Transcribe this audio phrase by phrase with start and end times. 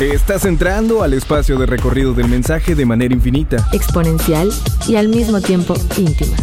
[0.00, 4.50] Estás entrando al espacio de recorrido del mensaje de manera infinita, exponencial
[4.88, 6.36] y al mismo tiempo íntima.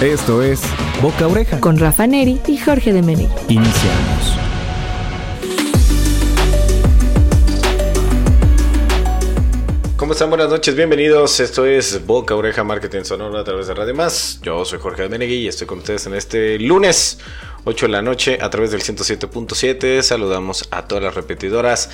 [0.00, 0.62] Esto es
[1.02, 3.28] Boca Oreja con Rafa Neri y Jorge de Mene.
[3.50, 4.38] Iniciamos.
[9.98, 10.30] ¿Cómo están?
[10.30, 11.40] Buenas noches, bienvenidos.
[11.40, 14.40] Esto es Boca Oreja Marketing Sonoro a través de Radio Más.
[14.42, 17.18] Yo soy Jorge Menegui y estoy con ustedes en este lunes
[17.64, 20.00] 8 de la noche a través del 107.7.
[20.00, 21.90] Saludamos a todas las repetidoras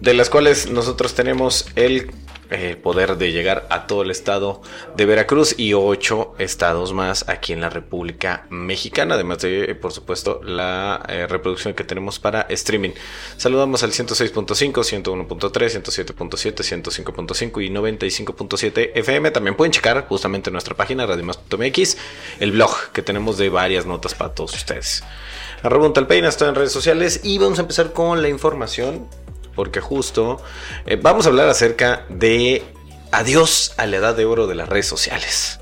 [0.00, 2.10] de las cuales nosotros tenemos el
[2.52, 4.60] eh, poder de llegar a todo el estado
[4.96, 10.40] de Veracruz y ocho estados más aquí en la República Mexicana, además de, por supuesto,
[10.42, 12.90] la eh, reproducción que tenemos para streaming.
[13.36, 19.30] Saludamos al 106.5, 101.3, 107.7, 105.5 y 95.7 FM.
[19.30, 21.96] También pueden checar justamente nuestra página radimas.mx,
[22.40, 25.04] el blog que tenemos de varias notas para todos ustedes.
[25.62, 29.06] Arroba un talpeina, estoy en redes sociales y vamos a empezar con la información
[29.54, 30.40] porque justo
[30.86, 32.62] eh, vamos a hablar acerca de
[33.12, 35.60] adiós a la edad de oro de las redes sociales.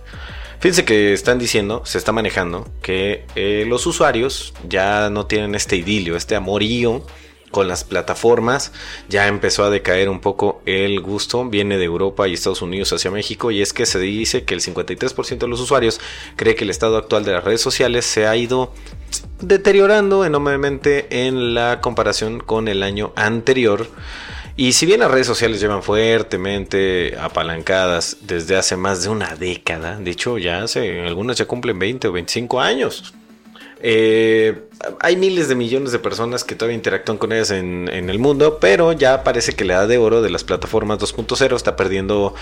[0.60, 5.76] Fíjense que están diciendo, se está manejando, que eh, los usuarios ya no tienen este
[5.76, 7.04] idilio, este amorío
[7.50, 8.72] con las plataformas.
[9.08, 11.44] Ya empezó a decaer un poco el gusto.
[11.44, 13.50] Viene de Europa y Estados Unidos hacia México.
[13.50, 16.00] Y es que se dice que el 53% de los usuarios
[16.36, 18.72] cree que el estado actual de las redes sociales se ha ido
[19.40, 23.86] deteriorando enormemente en la comparación con el año anterior.
[24.56, 29.98] Y si bien las redes sociales llevan fuertemente apalancadas desde hace más de una década,
[29.98, 33.14] de hecho ya hace, algunas ya cumplen 20 o 25 años,
[33.80, 34.62] eh,
[34.98, 38.92] hay miles de millones de personas que todavía interactúan con ellas en, el mundo, pero
[38.92, 42.34] ya parece que la edad de oro de las plataformas 2.0 está perdiendo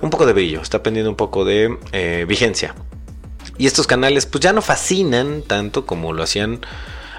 [0.00, 2.74] un poco de brillo, está perdiendo un poco de eh, vigencia.
[3.58, 6.60] Y estos canales pues ya no fascinan tanto como lo hacían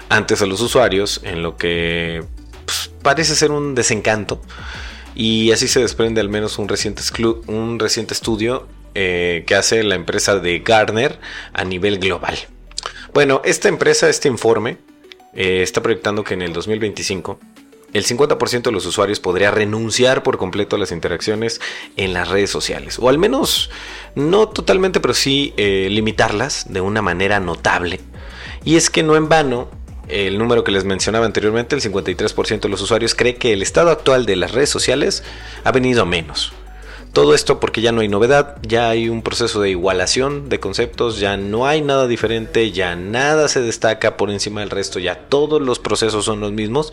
[0.08, 2.24] antes a los usuarios, en lo que
[2.64, 4.40] pues, parece ser un desencanto.
[5.14, 7.02] Y así se desprende al menos un reciente,
[8.12, 11.18] estudio eh, que hace la empresa de Gartner
[11.54, 12.36] a nivel global.
[13.14, 14.76] Bueno, esta empresa, este informe,
[15.32, 17.40] eh, está proyectando que en el 2025
[17.92, 21.60] el 50% de los usuarios podría renunciar por completo a las interacciones
[21.96, 22.98] en las redes sociales.
[22.98, 23.70] O al menos,
[24.14, 28.00] no totalmente, pero sí eh, limitarlas de una manera notable.
[28.64, 29.68] Y es que no en vano,
[30.08, 33.90] el número que les mencionaba anteriormente, el 53% de los usuarios cree que el estado
[33.90, 35.24] actual de las redes sociales
[35.64, 36.52] ha venido a menos.
[37.16, 41.18] Todo esto porque ya no hay novedad, ya hay un proceso de igualación de conceptos,
[41.18, 45.62] ya no hay nada diferente, ya nada se destaca por encima del resto, ya todos
[45.62, 46.92] los procesos son los mismos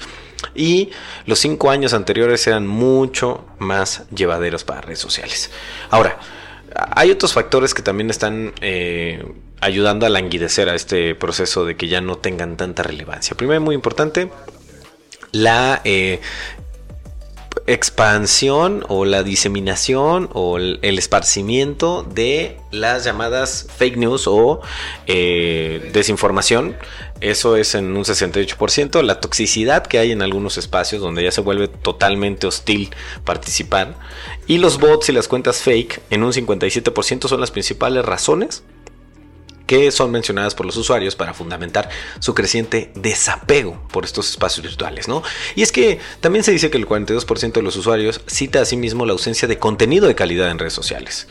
[0.55, 0.91] y
[1.25, 5.51] los cinco años anteriores eran mucho más llevaderos para redes sociales.
[5.89, 6.17] Ahora,
[6.73, 9.25] hay otros factores que también están eh,
[9.59, 13.35] ayudando a languidecer a este proceso de que ya no tengan tanta relevancia.
[13.35, 14.29] Primero, muy importante,
[15.33, 16.21] la eh,
[17.67, 24.61] expansión o la diseminación o el, esparcimiento de las llamadas fake news o
[25.07, 26.75] eh, desinformación.
[27.21, 29.01] Eso es en un 68%.
[29.01, 32.93] La toxicidad que hay en algunos espacios donde ya se vuelve totalmente hostil
[33.23, 33.95] participar.
[34.45, 38.63] Y los bots y las cuentas fake en un 57% son las principales razones
[39.73, 41.89] que son mencionadas por los usuarios para fundamentar
[42.19, 45.23] su creciente desapego por estos espacios virtuales, ¿no?
[45.55, 48.77] Y es que también se dice que el 42% de los usuarios cita a sí
[48.77, 51.27] mismo la ausencia de contenido de calidad en redes sociales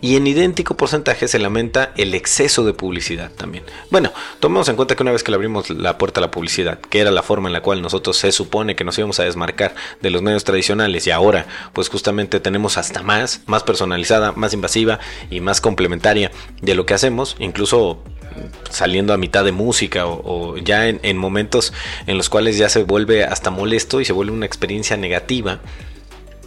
[0.00, 3.64] y en idéntico porcentaje se lamenta el exceso de publicidad también.
[3.90, 6.78] Bueno, tomemos en cuenta que una vez que le abrimos la puerta a la publicidad,
[6.78, 9.74] que era la forma en la cual nosotros se supone que nos íbamos a desmarcar
[10.02, 15.00] de los medios tradicionales y ahora pues justamente tenemos hasta más, más personalizada, más invasiva
[15.30, 16.30] y más complementaria
[16.60, 18.02] de lo que hacemos, incluso
[18.68, 21.72] saliendo a mitad de música o, ya en momentos
[22.06, 25.60] en los cuales ya se vuelve hasta molesto y se vuelve una experiencia negativa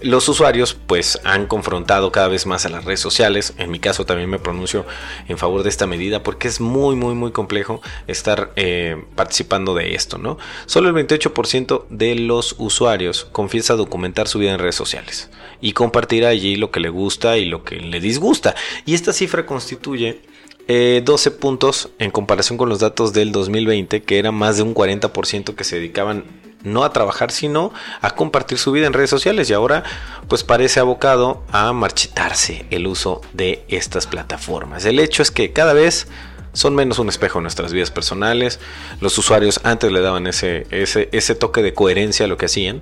[0.01, 3.53] los usuarios pues han confrontado cada vez más a las redes sociales.
[3.57, 4.85] En mi caso también me pronuncio
[5.27, 9.95] en favor de esta medida porque es muy muy muy complejo estar eh, participando de
[9.95, 10.37] esto, ¿no?
[10.65, 15.29] Solo el 28% de los usuarios confiesa documentar su vida en redes sociales
[15.61, 18.55] y compartir allí lo que le gusta y lo que le disgusta.
[18.85, 20.21] Y esta cifra constituye
[20.67, 24.75] 12 eh, puntos en comparación con los datos del 2020, que era más de un
[24.75, 26.25] 40% que se dedicaban
[26.63, 27.71] no a trabajar, sino
[28.01, 29.49] a compartir su vida en redes sociales.
[29.49, 29.83] Y ahora,
[30.27, 34.83] pues parece abocado a marchitarse el uso de estas plataformas.
[34.85, 36.07] El hecho es que cada vez
[36.57, 38.59] son menos un espejo en nuestras vidas personales.
[38.99, 42.81] Los usuarios antes le daban ese, ese, ese toque de coherencia a lo que hacían.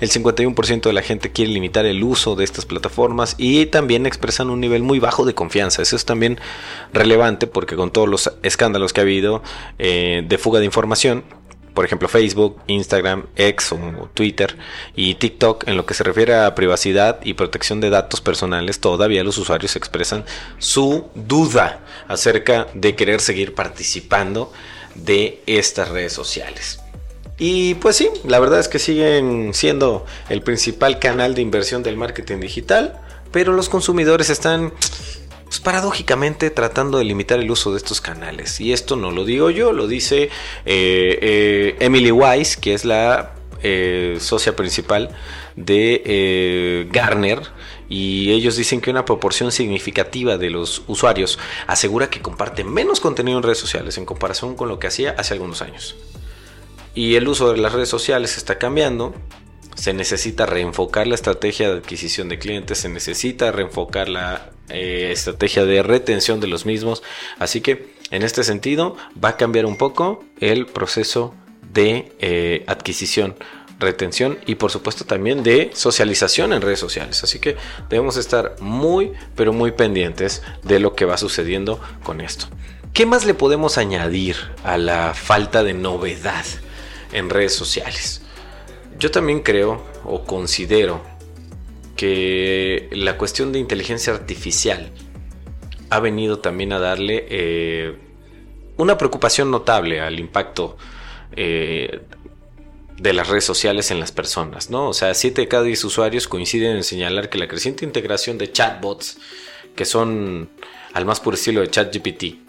[0.00, 4.50] El 51% de la gente quiere limitar el uso de estas plataformas y también expresan
[4.50, 5.82] un nivel muy bajo de confianza.
[5.82, 6.38] Eso es también
[6.92, 9.42] relevante porque con todos los escándalos que ha habido
[9.80, 11.24] eh, de fuga de información,
[11.78, 14.56] por ejemplo Facebook, Instagram, X o Twitter
[14.96, 19.22] y TikTok, en lo que se refiere a privacidad y protección de datos personales, todavía
[19.22, 20.24] los usuarios expresan
[20.58, 21.78] su duda
[22.08, 24.52] acerca de querer seguir participando
[24.96, 26.80] de estas redes sociales.
[27.38, 31.96] Y pues sí, la verdad es que siguen siendo el principal canal de inversión del
[31.96, 34.72] marketing digital, pero los consumidores están
[35.48, 38.60] pues, paradójicamente tratando de limitar el uso de estos canales.
[38.60, 40.28] Y esto no lo digo yo, lo dice eh,
[40.66, 45.10] eh, Emily Weiss, que es la eh, socia principal
[45.56, 47.40] de Garner.
[47.88, 53.38] Y ellos dicen que una proporción significativa de los usuarios asegura que comparte menos contenido
[53.38, 55.96] en redes sociales en comparación con lo que hacía hace algunos años.
[56.94, 59.14] Y el uso de las redes sociales está cambiando
[59.78, 65.64] se necesita reenfocar la estrategia de adquisición de clientes, se necesita reenfocar la eh, estrategia
[65.64, 67.04] de retención de los mismos.
[67.38, 71.32] Así que en este sentido va a cambiar un poco el proceso
[71.72, 73.36] de eh, adquisición
[73.78, 77.22] retención y por supuesto también de socialización en redes sociales.
[77.22, 77.56] Así que
[77.88, 82.46] debemos estar muy, pero muy pendientes de lo que va sucediendo con esto.
[82.92, 84.34] ¿Qué más le podemos añadir
[84.64, 86.44] a la falta de novedad
[87.12, 88.22] en redes sociales?
[88.98, 91.00] Yo también creo o considero
[91.96, 94.90] que la cuestión de inteligencia artificial
[95.90, 97.96] ha venido también a darle eh,
[98.76, 100.76] una preocupación notable al impacto
[101.36, 102.00] eh,
[102.96, 104.88] de las redes sociales en las personas, ¿no?
[104.88, 108.50] O sea, 7 de cada 10 usuarios coinciden en señalar que la creciente integración de
[108.50, 109.18] chatbots,
[109.76, 110.50] que son
[110.92, 112.47] al más puro estilo de ChatGPT,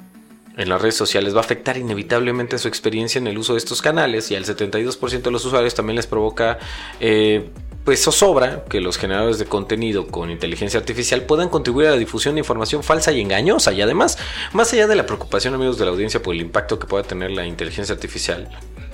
[0.60, 3.82] en las redes sociales va a afectar inevitablemente su experiencia en el uso de estos
[3.82, 6.60] canales y al 72% de los usuarios también les provoca
[7.00, 7.50] eh,
[7.86, 12.36] pues zozobra que los generadores de contenido con inteligencia artificial puedan contribuir a la difusión
[12.36, 13.72] de información falsa y engañosa.
[13.72, 14.18] Y además,
[14.52, 17.32] más allá de la preocupación amigos de la audiencia por el impacto que pueda tener
[17.32, 18.50] la inteligencia artificial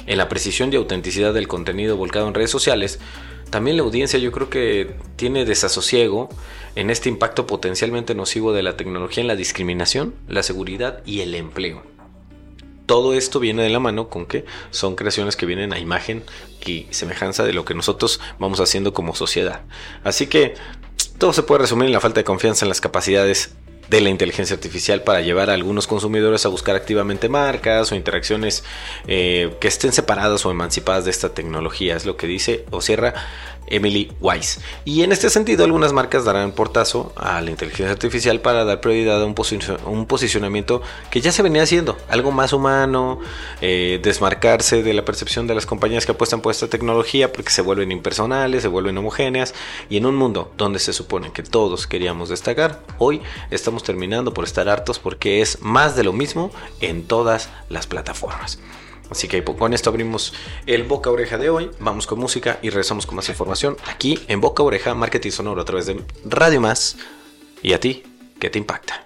[0.05, 2.99] en la precisión y autenticidad del contenido volcado en redes sociales,
[3.49, 6.29] también la audiencia yo creo que tiene desasosiego
[6.75, 11.35] en este impacto potencialmente nocivo de la tecnología en la discriminación, la seguridad y el
[11.35, 11.83] empleo.
[12.85, 16.23] Todo esto viene de la mano con que son creaciones que vienen a imagen
[16.65, 19.61] y semejanza de lo que nosotros vamos haciendo como sociedad.
[20.03, 20.53] Así que
[21.17, 23.55] todo se puede resumir en la falta de confianza en las capacidades
[23.89, 28.63] de la inteligencia artificial para llevar a algunos consumidores a buscar activamente marcas o interacciones
[29.07, 31.95] eh, que estén separadas o emancipadas de esta tecnología.
[31.95, 33.13] Es lo que dice o cierra
[33.67, 34.59] Emily Weiss.
[34.83, 39.21] Y en este sentido, algunas marcas darán portazo a la inteligencia artificial para dar prioridad
[39.21, 43.19] a un, posicionamiento que ya se venía haciendo, algo más humano,
[43.61, 47.61] eh, desmarcarse de la percepción de las compañías que apuestan por esta tecnología porque se
[47.61, 49.53] vuelven impersonales, se vuelven homogéneas
[49.89, 53.21] y en un mundo donde se supone que todos queríamos destacar, hoy
[53.51, 56.51] estamos terminando por estar hartos porque es más de lo mismo
[56.81, 58.59] en todas las plataformas.
[59.09, 60.33] Así que con esto abrimos
[60.65, 61.71] el boca oreja de hoy.
[61.79, 65.65] Vamos con música y regresamos con más información aquí en Boca Oreja Marketing Sonoro a
[65.65, 66.97] través de Radio Más.
[67.61, 68.03] ¿Y a ti?
[68.39, 69.04] ¿Qué te impacta?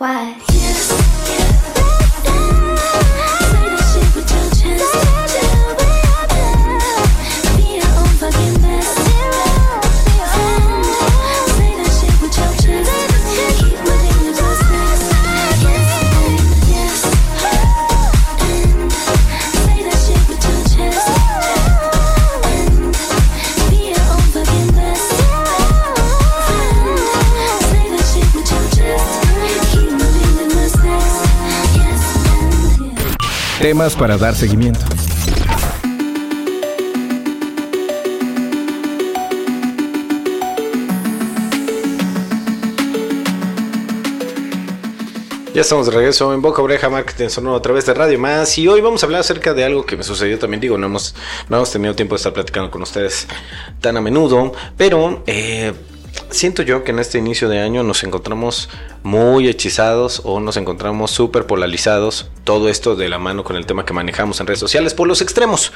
[0.00, 0.59] Why?
[33.88, 34.80] Para dar seguimiento.
[45.54, 48.68] Ya estamos de regreso en Boca Oreja Marketing Sonoro a través de Radio Más y
[48.68, 51.14] hoy vamos a hablar acerca de algo que me sucedió también, digo, no hemos,
[51.48, 53.26] no hemos tenido tiempo de estar platicando con ustedes
[53.80, 55.72] tan a menudo, pero eh,
[56.30, 58.68] siento yo que en este inicio de año nos encontramos
[59.02, 63.84] muy hechizados o nos encontramos súper polarizados, todo esto de la mano con el tema
[63.84, 65.72] que manejamos en redes sociales por los extremos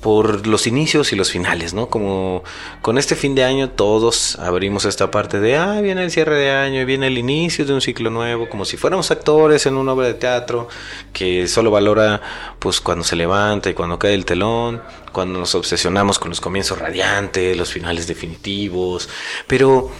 [0.00, 1.88] por los inicios y los finales, ¿no?
[1.88, 2.42] Como
[2.82, 6.50] con este fin de año todos abrimos esta parte de, ah, viene el cierre de
[6.50, 10.06] año viene el inicio de un ciclo nuevo, como si fuéramos actores en una obra
[10.06, 10.68] de teatro
[11.12, 12.20] que solo valora
[12.58, 16.78] pues cuando se levanta y cuando cae el telón, cuando nos obsesionamos con los comienzos
[16.78, 19.08] radiantes, los finales definitivos,
[19.46, 19.90] pero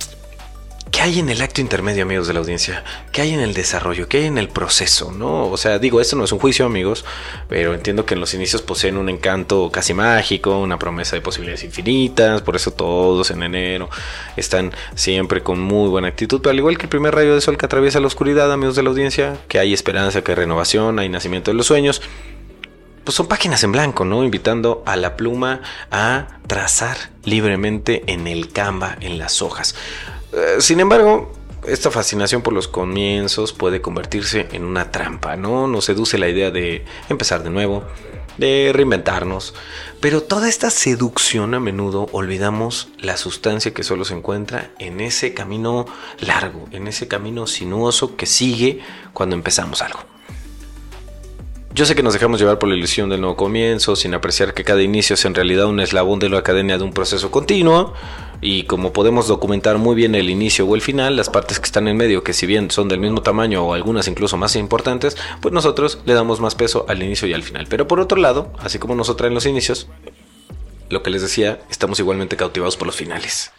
[0.90, 2.82] ¿Qué hay en el acto intermedio, amigos de la audiencia?
[3.12, 4.08] ¿Qué hay en el desarrollo?
[4.08, 5.12] ¿Qué hay en el proceso?
[5.12, 5.48] ¿No?
[5.48, 7.04] O sea, digo, esto no es un juicio, amigos,
[7.48, 11.62] pero entiendo que en los inicios poseen un encanto casi mágico, una promesa de posibilidades
[11.64, 13.88] infinitas, por eso todos en enero
[14.36, 17.56] están siempre con muy buena actitud, pero al igual que el primer rayo de sol
[17.56, 21.08] que atraviesa la oscuridad, amigos de la audiencia, que hay esperanza, que hay renovación, hay
[21.08, 22.02] nacimiento de los sueños,
[23.04, 24.24] pues son páginas en blanco, ¿no?
[24.24, 29.74] Invitando a la pluma a trazar libremente en el Canva, en las hojas.
[30.32, 31.32] Eh, sin embargo,
[31.66, 35.66] esta fascinación por los comienzos puede convertirse en una trampa, ¿no?
[35.66, 37.84] Nos seduce la idea de empezar de nuevo,
[38.38, 39.54] de reinventarnos,
[40.00, 45.34] pero toda esta seducción a menudo olvidamos la sustancia que solo se encuentra en ese
[45.34, 45.84] camino
[46.20, 48.80] largo, en ese camino sinuoso que sigue
[49.12, 50.00] cuando empezamos algo.
[51.72, 54.64] Yo sé que nos dejamos llevar por la ilusión del nuevo comienzo, sin apreciar que
[54.64, 57.94] cada inicio es en realidad un eslabón de la academia de un proceso continuo,
[58.40, 61.88] y como podemos documentar muy bien el inicio o el final, las partes que están
[61.88, 65.52] en medio, que si bien son del mismo tamaño o algunas incluso más importantes, pues
[65.52, 67.66] nosotros le damos más peso al inicio y al final.
[67.68, 69.88] Pero por otro lado, así como nosotros en los inicios,
[70.88, 73.52] lo que les decía, estamos igualmente cautivados por los finales.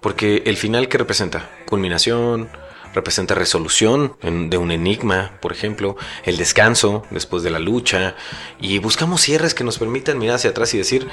[0.00, 2.48] Porque el final que representa culminación,
[2.94, 8.16] representa resolución de un enigma, por ejemplo, el descanso después de la lucha,
[8.60, 11.08] y buscamos cierres que nos permitan mirar hacia atrás y decir,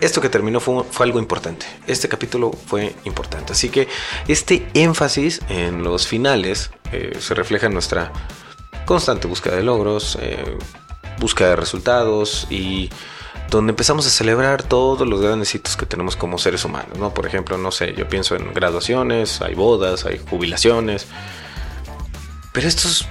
[0.00, 1.66] esto que terminó fue, algo importante.
[1.86, 3.52] Este capítulo fue importante.
[3.52, 3.88] Así que
[4.28, 8.12] este énfasis en los finales eh, se refleja en nuestra
[8.84, 10.56] constante búsqueda de logros, eh,
[11.18, 12.90] búsqueda de resultados y
[13.50, 17.14] donde empezamos a celebrar todos los grandes hitos que tenemos como seres humanos, ¿no?
[17.14, 21.06] Por ejemplo, no sé, yo pienso en graduaciones, hay bodas, hay jubilaciones,
[22.52, 23.06] pero estos,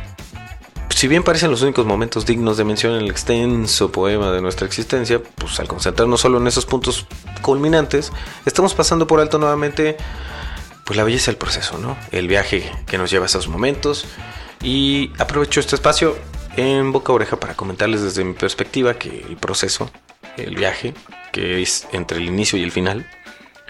[0.90, 4.66] si bien parecen los únicos momentos dignos de mención en el extenso poema de nuestra
[4.68, 7.06] existencia, pues al concentrarnos solo en esos puntos
[7.42, 8.12] culminantes,
[8.46, 9.98] estamos pasando por alto nuevamente
[10.86, 11.98] pues la belleza del proceso, ¿no?
[12.12, 14.06] El viaje que nos lleva a esos momentos.
[14.62, 16.16] Y aprovecho este espacio
[16.56, 19.92] en boca a oreja para comentarles desde mi perspectiva que el proceso,
[20.38, 20.94] el viaje,
[21.32, 23.10] que es entre el inicio y el final,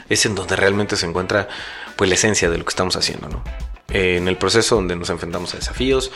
[0.10, 1.48] es en donde realmente se encuentra
[1.96, 3.44] pues la esencia de lo que estamos haciendo, ¿no?
[3.90, 6.12] En el proceso donde nos enfrentamos a desafíos,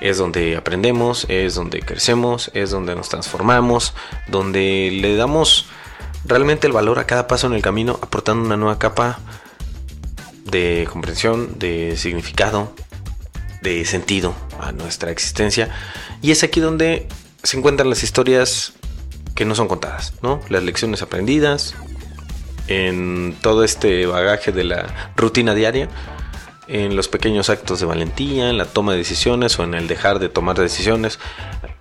[0.00, 3.94] es donde aprendemos, es donde crecemos, es donde nos transformamos,
[4.28, 5.66] donde le damos
[6.24, 9.18] realmente el valor a cada paso en el camino, aportando una nueva capa
[10.44, 12.72] de comprensión, de significado,
[13.62, 15.70] de sentido a nuestra existencia.
[16.22, 17.08] Y es aquí donde
[17.42, 18.74] se encuentran las historias
[19.34, 20.40] que no son contadas, ¿no?
[20.48, 21.74] Las lecciones aprendidas
[22.68, 25.88] en todo este bagaje de la rutina diaria,
[26.68, 30.18] en los pequeños actos de valentía, en la toma de decisiones o en el dejar
[30.18, 31.18] de tomar decisiones,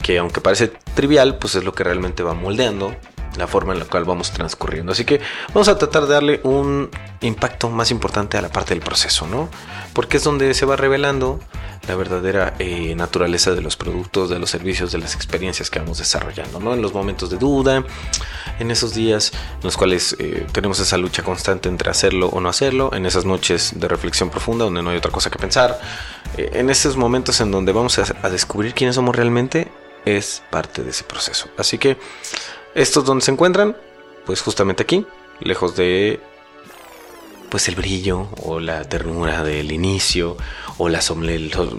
[0.02, 2.96] que aunque parece trivial, pues es lo que realmente va moldeando
[3.38, 4.92] la forma en la cual vamos transcurriendo.
[4.92, 5.20] Así que
[5.54, 6.90] vamos a tratar de darle un
[7.22, 9.50] impacto más importante a la parte del proceso, ¿no?
[9.94, 11.40] Porque es donde se va revelando
[11.88, 15.98] la verdadera eh, naturaleza de los productos, de los servicios, de las experiencias que vamos
[15.98, 16.74] desarrollando, ¿no?
[16.74, 17.84] En los momentos de duda,
[18.60, 22.50] en esos días en los cuales eh, tenemos esa lucha constante entre hacerlo o no
[22.50, 25.80] hacerlo, en esas noches de reflexión profunda donde no hay otra cosa que pensar,
[26.38, 29.72] eh, en esos momentos en donde vamos a, a descubrir quiénes somos realmente,
[30.06, 31.50] es parte de ese proceso.
[31.58, 31.98] Así que
[32.76, 33.76] estos donde se encuentran,
[34.26, 35.06] pues justamente aquí,
[35.40, 36.20] lejos de
[37.50, 40.36] pues el brillo o la ternura del inicio
[40.78, 41.00] o la,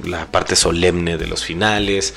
[0.05, 2.15] la parte solemne de los finales.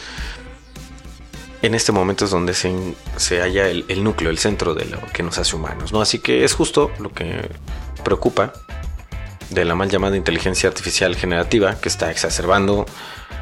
[1.61, 2.73] En este momento es donde se,
[3.17, 5.99] se halla el, el núcleo, el centro de lo que nos hace humanos, ¿no?
[5.99, 7.49] Así que es justo lo que
[8.05, 8.53] preocupa
[9.49, 12.85] de la mal llamada inteligencia artificial generativa que está exacerbando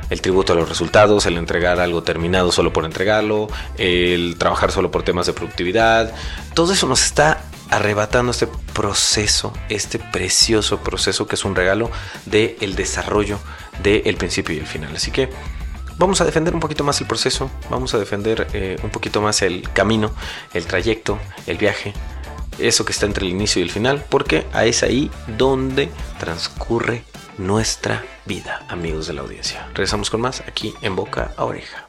[0.10, 3.48] el tributo a los resultados, el entregar algo terminado solo por entregarlo,
[3.78, 6.14] el trabajar solo por temas de productividad.
[6.54, 11.92] Todo eso nos está arrebatando este proceso, este precioso proceso que es un regalo
[12.26, 13.40] del el desarrollo
[13.84, 14.96] del principio y el final.
[14.96, 15.30] Así que
[15.98, 19.42] vamos a defender un poquito más el proceso, vamos a defender eh, un poquito más
[19.42, 20.12] el camino,
[20.54, 21.94] el trayecto, el viaje,
[22.60, 27.04] eso que está entre el inicio y el final, porque es ahí donde transcurre
[27.38, 29.68] nuestra vida, amigos de la audiencia.
[29.70, 31.88] Regresamos con más aquí en Boca a Oreja.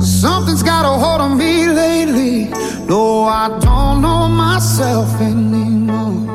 [0.00, 2.50] Something's got a hold on me lately.
[2.86, 6.28] No, I don't know myself anymore.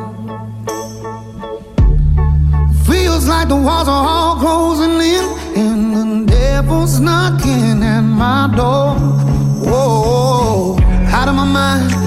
[2.86, 8.96] Feels like the walls are all closing in, and the devil's knocking at my door.
[9.66, 10.78] Whoa,
[11.12, 12.07] out of my mind.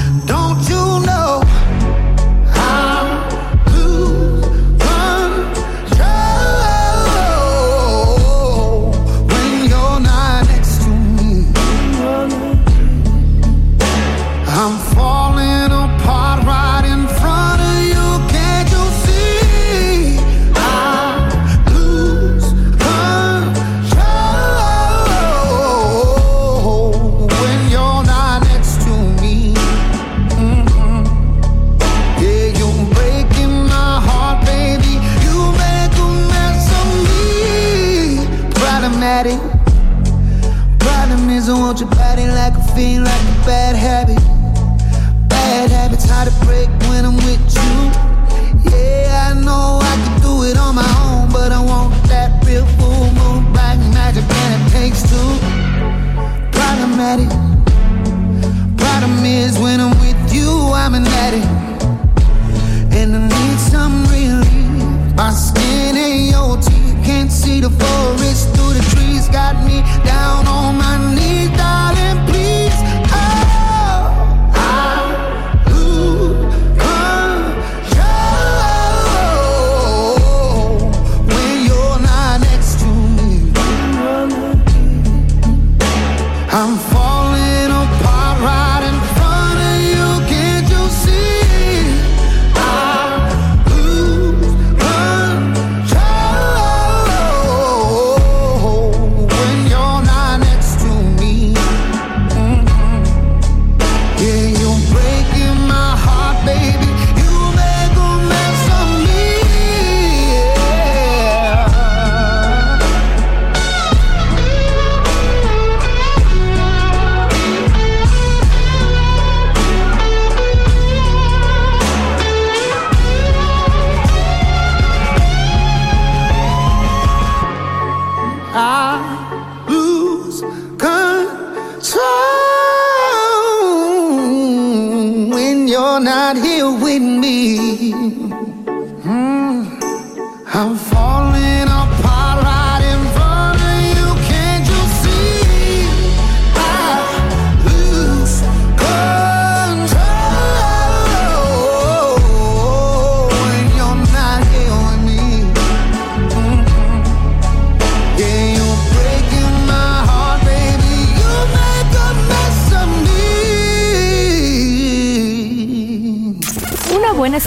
[86.53, 86.90] I'm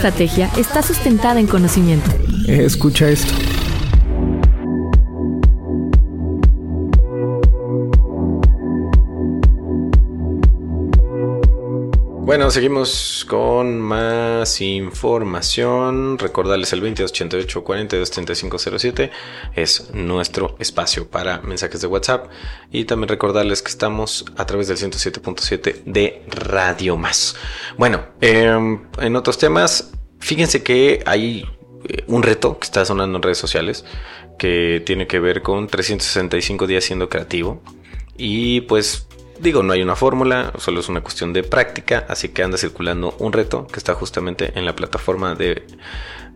[0.05, 2.11] estrategia está sustentada en conocimiento.
[2.47, 3.54] Escucha esto.
[12.25, 16.19] Bueno, seguimos con más información.
[16.19, 19.11] Recordarles el 2288 42 3507
[19.55, 22.31] es nuestro espacio para mensajes de WhatsApp.
[22.73, 27.37] Y también recordarles que estamos a través del 107.7 de Radio Más.
[27.77, 31.45] Bueno, eh, en otros temas, fíjense que hay
[31.87, 33.85] eh, un reto que está sonando en redes sociales
[34.39, 37.63] que tiene que ver con 365 días siendo creativo.
[38.17, 39.09] Y pues
[39.39, 43.17] Digo, no hay una fórmula, solo es una cuestión de práctica, así que anda circulando
[43.19, 45.65] un reto que está justamente en la plataforma de,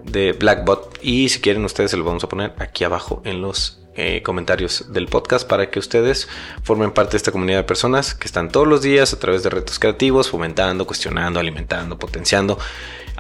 [0.05, 0.99] de Blackbot.
[1.03, 4.93] Y si quieren ustedes se lo vamos a poner aquí abajo en los eh, comentarios
[4.93, 6.29] del podcast para que ustedes
[6.63, 9.51] formen parte de esta comunidad de personas que están todos los días a través de
[9.51, 12.61] retos creativos, fomentando, cuestionando, alimentando, potenciando,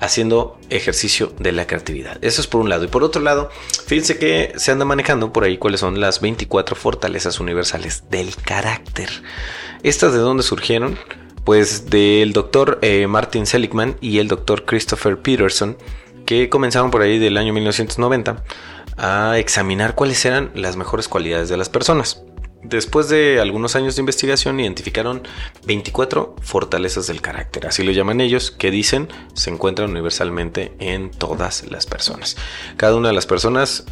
[0.00, 2.18] haciendo ejercicio de la creatividad.
[2.22, 2.84] Eso es por un lado.
[2.84, 3.50] Y por otro lado,
[3.86, 9.10] fíjense que se anda manejando por ahí cuáles son las 24 fortalezas universales del carácter.
[9.82, 10.98] ¿Estas de dónde surgieron?
[11.44, 15.76] Pues del doctor eh, Martin Seligman y el doctor Christopher Peterson,
[16.26, 18.44] que comenzaron por ahí del año 1990
[18.98, 22.22] a examinar cuáles eran las mejores cualidades de las personas.
[22.62, 25.22] Después de algunos años de investigación identificaron
[25.64, 31.70] 24 fortalezas del carácter, así lo llaman ellos, que dicen se encuentran universalmente en todas
[31.70, 32.36] las personas.
[32.76, 33.84] Cada una de las personas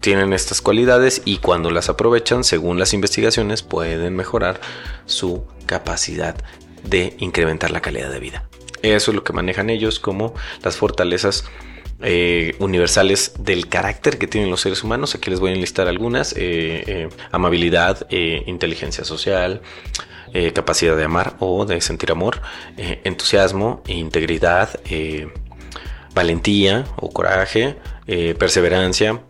[0.00, 4.60] tienen estas cualidades y cuando las aprovechan, según las investigaciones, pueden mejorar
[5.06, 6.36] su capacidad
[6.84, 8.48] de incrementar la calidad de vida.
[8.82, 11.44] Eso es lo que manejan ellos como las fortalezas
[12.02, 15.14] eh, universales del carácter que tienen los seres humanos.
[15.14, 16.34] Aquí les voy a enlistar algunas.
[16.34, 19.62] eh, eh, amabilidad, inteligencia social,
[20.52, 22.42] capacidad de amar o de sentir amor,
[22.76, 24.68] entusiasmo, integridad,
[26.14, 27.76] valentía o coraje,
[28.38, 29.22] perseverancia.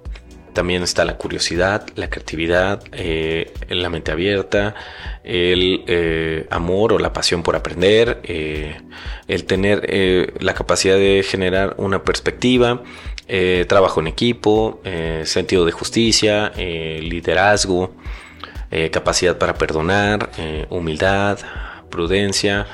[0.57, 4.75] También está la curiosidad, la creatividad, eh, la mente abierta,
[5.23, 8.81] el eh, amor o la pasión por aprender, eh,
[9.29, 12.83] el tener la capacidad de generar una perspectiva,
[13.69, 14.81] trabajo en equipo,
[15.25, 17.95] sentido de justicia, liderazgo,
[18.91, 20.31] capacidad para perdonar,
[20.71, 21.39] humildad,
[21.91, 22.67] prudencia,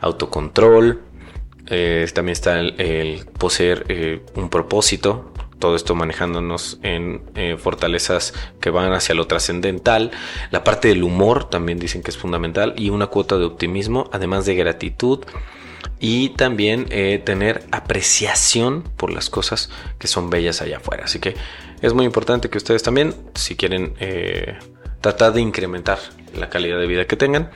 [0.00, 1.02] autocontrol.
[1.66, 5.34] También está el, poseer un propósito.
[5.58, 10.10] Todo esto manejándonos en eh, fortalezas que van hacia lo trascendental.
[10.50, 12.74] La parte del humor también dicen que es fundamental.
[12.76, 15.24] Y una cuota de optimismo, además de gratitud.
[15.98, 21.04] Y también eh, tener apreciación por las cosas que son bellas allá afuera.
[21.04, 21.34] Así que
[21.80, 24.58] es muy importante que ustedes también, si quieren eh,
[25.00, 25.98] tratar de incrementar
[26.38, 27.50] la calidad de vida que tengan,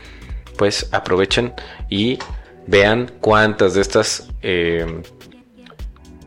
[0.56, 1.52] pues aprovechen
[1.90, 2.18] y
[2.66, 4.28] vean cuántas de estas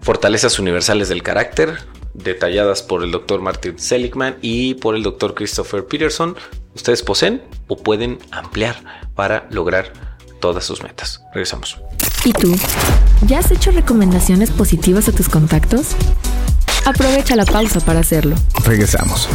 [0.04, 1.80] fortalezas universales del carácter,
[2.14, 6.36] detalladas por el doctor Martin Seligman y por el doctor Christopher Peterson,
[6.76, 8.76] ustedes poseen o pueden ampliar
[9.16, 9.94] para lograr
[10.40, 11.22] todas sus metas.
[11.34, 11.78] Regresamos.
[12.26, 12.54] ¿Y tú?
[13.26, 15.96] ¿Ya has hecho recomendaciones positivas a tus contactos?
[16.86, 18.36] Aprovecha la pausa para hacerlo.
[18.66, 19.30] Regresamos.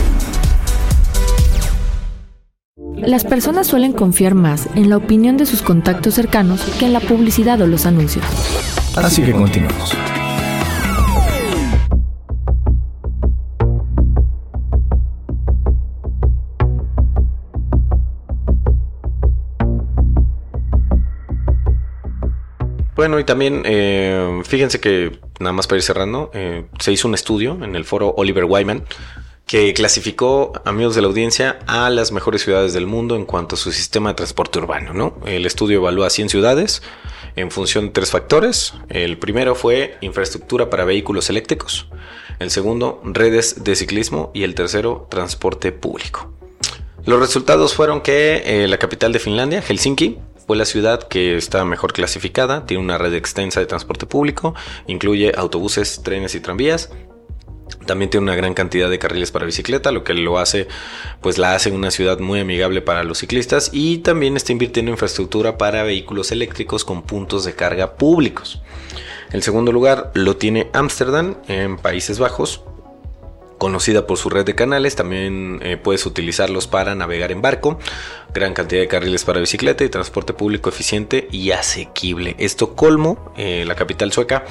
[2.97, 7.01] Las personas suelen confiar más en la opinión de sus contactos cercanos que en la
[7.01, 8.25] publicidad o los anuncios.
[8.97, 9.95] Así que continuamos.
[22.99, 27.15] Bueno, y también eh, fíjense que, nada más para ir cerrando, eh, se hizo un
[27.15, 28.83] estudio en el foro Oliver Wyman
[29.47, 33.57] que clasificó, amigos de la audiencia, a las mejores ciudades del mundo en cuanto a
[33.57, 34.95] su sistema de transporte urbano.
[34.95, 35.17] ¿no?
[35.27, 36.83] El estudio evalúa 100 ciudades
[37.37, 38.75] en función de tres factores.
[38.89, 41.89] El primero fue infraestructura para vehículos eléctricos.
[42.41, 44.33] El segundo, redes de ciclismo.
[44.35, 46.33] Y el tercero, transporte público.
[47.09, 51.67] Los resultados fueron que eh, la capital de Finlandia, Helsinki, fue la ciudad que está
[51.67, 54.55] mejor clasificada, tiene una red extensa de transporte público,
[54.87, 56.89] incluye autobuses, trenes y tranvías.
[57.85, 60.67] También tiene una gran cantidad de carriles para bicicleta, lo que lo hace,
[61.21, 64.95] pues la hace una ciudad muy amigable para los ciclistas y también está invirtiendo en
[64.95, 68.63] infraestructura para vehículos eléctricos con puntos de carga públicos.
[69.33, 72.63] El segundo lugar lo tiene Ámsterdam en Países Bajos,
[73.59, 77.79] conocida por su red de canales, también eh, puedes utilizarlos para navegar en barco,
[78.39, 82.37] gran cantidad de carriles para bicicleta y transporte público eficiente y asequible.
[82.39, 84.45] Estocolmo, eh, la capital sueca,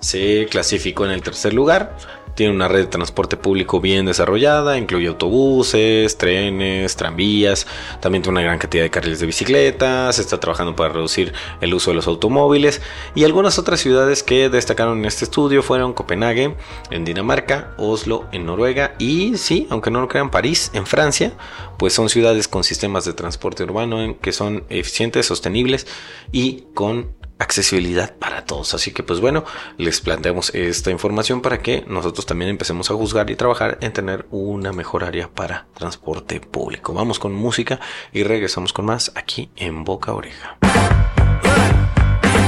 [0.00, 1.96] se clasificó en el tercer lugar.
[2.36, 7.66] Tiene una red de transporte público bien desarrollada, incluye autobuses, trenes, tranvías,
[8.00, 11.90] también tiene una gran cantidad de carriles de bicicletas, está trabajando para reducir el uso
[11.90, 12.82] de los automóviles
[13.14, 16.54] y algunas otras ciudades que destacaron en este estudio fueron Copenhague
[16.90, 21.32] en Dinamarca, Oslo en Noruega y sí, aunque no lo crean, París en Francia,
[21.78, 25.86] pues son ciudades con sistemas de transporte urbano que son eficientes, sostenibles
[26.32, 28.74] y con accesibilidad para todos.
[28.74, 29.44] Así que pues bueno,
[29.76, 34.26] les planteamos esta información para que nosotros también empecemos a juzgar y trabajar en tener
[34.30, 36.94] una mejor área para transporte público.
[36.94, 37.80] Vamos con música
[38.12, 40.58] y regresamos con más aquí en Boca Oreja.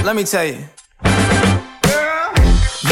[0.05, 1.58] Let me tell.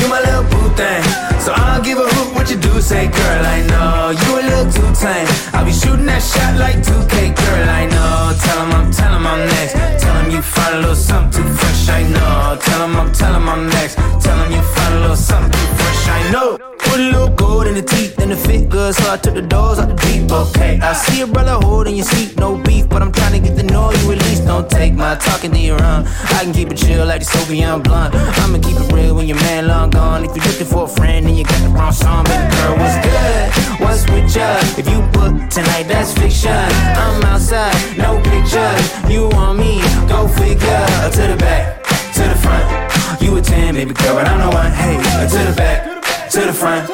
[0.01, 1.03] You my little boo thing.
[1.41, 4.69] So I'll give a hoot what you do, say, girl, I know you a little
[4.73, 5.29] too tame.
[5.55, 8.35] I'll be shooting that shot like 2K, girl, I know.
[8.45, 9.75] Tell 'em I'm, tell 'em I'm next.
[10.03, 12.59] Tell 'em you find a little something too fresh, I know.
[12.61, 13.95] Tell 'em I'm, tell 'em I'm next.
[14.21, 16.59] Tell 'em you find a little something too fresh, I know.
[16.79, 19.43] Put a little gold in the teeth and the fit good, so I took the
[19.43, 20.31] doors out the deep.
[20.31, 23.57] Okay, I see a brother holding your seat, no beef, but I'm trying to get
[23.57, 24.47] the know you at least.
[24.47, 26.07] Don't take my talking to your own.
[26.37, 28.15] I can keep it chill like the Soviet blunt.
[28.15, 30.25] I'ma keep it real when your man long gone.
[30.25, 32.99] If you're looking for a friend and you got the wrong song, baby girl, what's
[33.07, 33.81] good?
[33.81, 34.57] What's with ya?
[34.77, 36.53] If you book tonight, that's fiction.
[36.53, 38.83] I'm outside, no pictures.
[39.11, 39.81] You want me?
[40.09, 40.87] Go figure.
[41.17, 41.83] To the back,
[42.15, 43.23] to the front.
[43.23, 44.73] You a 10, baby girl, but I'm the one.
[44.73, 44.97] Hey,
[45.29, 46.91] to the back, to the front.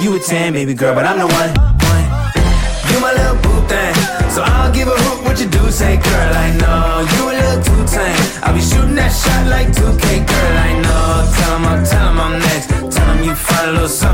[0.00, 1.50] You a 10, baby girl, but I'm the one.
[2.92, 3.94] You my little boo thing,
[4.30, 5.70] so I don't give a hoot what you do.
[5.70, 8.16] Say, girl, I know you a little too tame.
[8.42, 11.28] I'll be shooting that shot like 2K, girl, I know.
[11.36, 12.15] Tell 'em I'm, tell 'em
[13.66, 14.05] 'em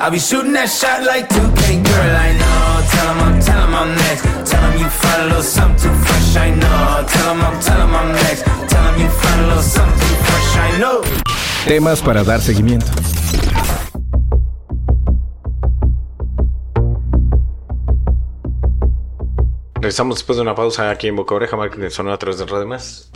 [0.00, 2.86] I'll be shooting that shot like 2K, girl, I know.
[2.90, 4.22] Tell 'em I'm, tell 'em I'm next.
[4.48, 7.04] Tell 'em you find a little something too fresh, I know.
[7.06, 8.44] Tell 'em I'm, tell 'em I'm next.
[8.68, 11.02] Tell 'em you find a little something too fresh, I know.
[11.66, 12.86] Temas para dar seguimiento.
[19.74, 22.66] Regresamos después de una pausa aquí en Boca Oreja, Marketing Sonora a través de Radio
[22.66, 23.10] Más.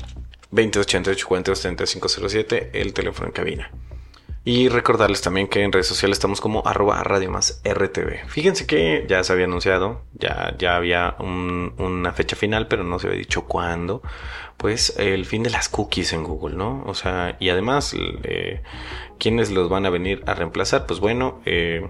[0.50, 3.70] 2088 423507, el teléfono en cabina.
[4.44, 8.26] Y recordarles también que en redes sociales estamos como arroba Radio Más RTV.
[8.26, 12.98] Fíjense que ya se había anunciado, ya, ya había un- una fecha final, pero no
[12.98, 14.02] se había dicho cuándo.
[14.56, 16.82] Pues el fin de las cookies en Google, ¿no?
[16.86, 18.62] O sea, y además, eh,
[19.18, 20.86] ¿quiénes los van a venir a reemplazar?
[20.86, 21.88] Pues bueno, eh,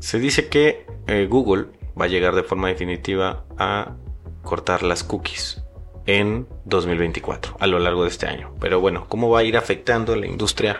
[0.00, 1.66] se dice que eh, Google
[2.00, 3.94] va a llegar de forma definitiva a
[4.42, 5.62] cortar las cookies
[6.06, 8.54] en 2024, a lo largo de este año.
[8.60, 10.78] Pero bueno, ¿cómo va a ir afectando a la industria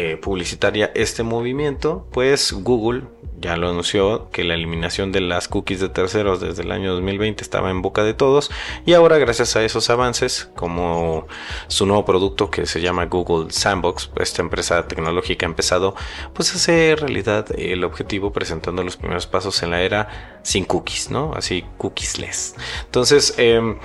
[0.00, 2.06] eh, publicitaria este movimiento?
[2.12, 3.02] Pues Google
[3.40, 7.42] ya lo anunció que la eliminación de las cookies de terceros desde el año 2020
[7.42, 8.48] estaba en boca de todos
[8.86, 11.26] y ahora gracias a esos avances como
[11.66, 15.96] su nuevo producto que se llama Google Sandbox esta empresa tecnológica ha empezado
[16.32, 21.10] pues a hacer realidad el objetivo presentando los primeros pasos en la era sin cookies
[21.10, 23.78] no así cookies-less entonces em,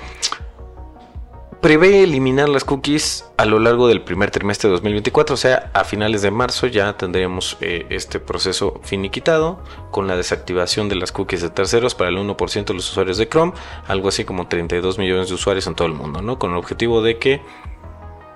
[1.63, 5.86] prevé eliminar las cookies a lo largo del primer trimestre de 2024, o sea, a
[5.86, 11.41] finales de marzo ya tendremos eh, este proceso finiquitado con la desactivación de las cookies
[11.41, 13.54] de terceros para el 1% de los usuarios de Chrome,
[13.88, 16.38] algo así como 32 millones de usuarios en todo el mundo, ¿no?
[16.38, 17.39] Con el objetivo de que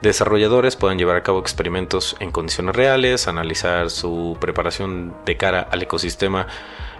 [0.02, 5.82] desarrolladores puedan llevar a cabo experimentos en condiciones reales, analizar su preparación de cara al
[5.82, 6.48] ecosistema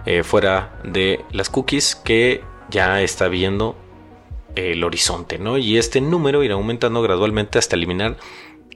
[0.04, 3.76] eh, fuera de las cookies que ya está viendo
[4.54, 5.58] el horizonte, ¿no?
[5.58, 8.16] Y este número irá aumentando gradualmente hasta eliminar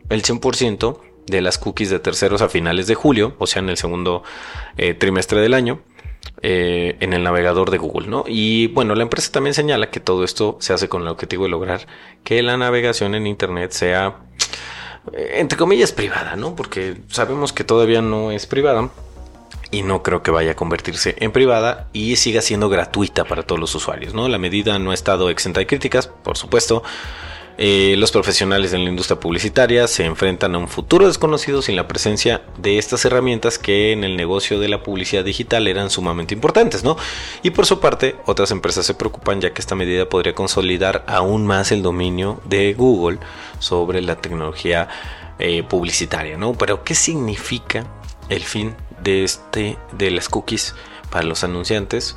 [0.08, 3.76] el 100% de las cookies de terceros a finales de julio, o sea, en el
[3.76, 4.22] segundo
[4.76, 5.80] eh, trimestre del año,
[6.42, 8.24] eh, en el navegador de Google, ¿no?
[8.26, 11.50] Y bueno, la empresa también señala que todo esto se hace con el objetivo de
[11.50, 11.86] lograr
[12.24, 14.16] que la navegación en Internet sea,
[15.12, 16.56] eh, entre comillas, privada, ¿no?
[16.56, 18.90] Porque sabemos que todavía no es privada,
[19.72, 23.60] y no creo que vaya a convertirse en privada y siga siendo gratuita para todos
[23.60, 24.14] los usuarios.
[24.14, 24.28] ¿no?
[24.28, 26.84] La medida no ha estado exenta de críticas, por supuesto.
[27.58, 31.86] Eh, los profesionales en la industria publicitaria se enfrentan a un futuro desconocido sin la
[31.86, 36.82] presencia de estas herramientas que en el negocio de la publicidad digital eran sumamente importantes,
[36.82, 36.96] ¿no?
[37.42, 41.46] Y por su parte, otras empresas se preocupan ya que esta medida podría consolidar aún
[41.46, 43.18] más el dominio de Google
[43.58, 44.88] sobre la tecnología
[45.38, 46.54] eh, publicitaria, ¿no?
[46.54, 47.86] Pero ¿qué significa
[48.30, 50.74] el fin de este de las cookies
[51.10, 52.16] para los anunciantes?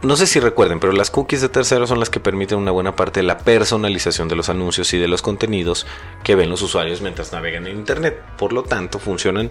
[0.00, 2.94] No sé si recuerden, pero las cookies de terceros son las que permiten una buena
[2.94, 5.86] parte de la personalización de los anuncios y de los contenidos
[6.22, 8.22] que ven los usuarios mientras navegan en internet.
[8.36, 9.50] Por lo tanto, funcionan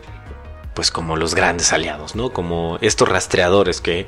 [0.73, 2.31] pues como los grandes aliados, ¿no?
[2.31, 4.05] Como estos rastreadores que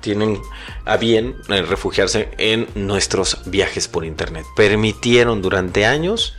[0.00, 0.40] tienen
[0.84, 4.46] a bien eh, refugiarse en nuestros viajes por internet.
[4.56, 6.36] Permitieron durante años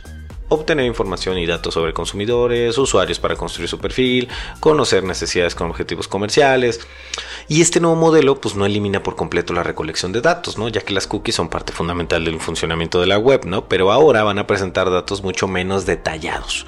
[0.48, 4.28] obtener información y datos sobre consumidores, usuarios para construir su perfil,
[4.60, 6.80] conocer necesidades con objetivos comerciales.
[7.48, 10.68] Y este nuevo modelo pues no elimina por completo la recolección de datos, ¿no?
[10.68, 13.68] Ya que las cookies son parte fundamental del funcionamiento de la web, ¿no?
[13.68, 16.66] Pero ahora van a presentar datos mucho menos detallados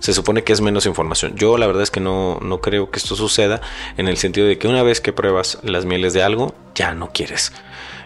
[0.00, 1.34] se supone que es menos información.
[1.34, 3.60] Yo la verdad es que no, no creo que esto suceda
[3.96, 7.10] en el sentido de que una vez que pruebas las mieles de algo, ya no
[7.12, 7.52] quieres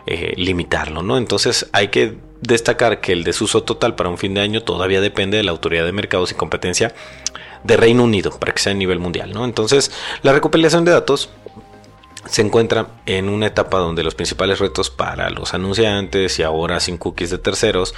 [0.07, 1.17] eh, limitarlo, ¿no?
[1.17, 5.37] Entonces hay que destacar que el desuso total para un fin de año todavía depende
[5.37, 6.93] de la Autoridad de Mercados y Competencia
[7.63, 9.45] de Reino Unido para que sea a nivel mundial, ¿no?
[9.45, 11.31] Entonces la recopilación de datos
[12.27, 16.99] se encuentra en una etapa donde los principales retos para los anunciantes y ahora sin
[16.99, 17.95] cookies de terceros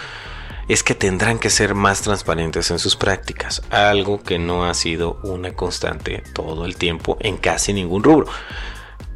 [0.68, 5.18] es que tendrán que ser más transparentes en sus prácticas, algo que no ha sido
[5.22, 8.26] una constante todo el tiempo en casi ningún rubro.